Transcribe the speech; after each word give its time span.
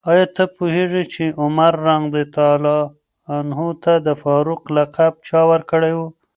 آیا 0.11 0.25
ته 0.35 0.43
پوهېږې 0.57 1.03
چې 1.13 1.23
عمر 1.41 1.73
رض 1.85 2.15
ته 3.83 3.93
د 4.07 4.09
فاروق 4.21 4.61
لقب 4.75 5.13
چا 5.27 5.39
ورکړی 5.51 5.93
و؟ 5.97 5.99